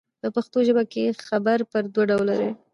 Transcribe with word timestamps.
په 0.21 0.27
پښتو 0.35 0.57
ژبه 0.67 0.83
کښي 0.91 1.03
خبر 1.27 1.57
پر 1.71 1.83
دوه 1.93 2.03
ډوله 2.09 2.33
دئ. 2.39 2.49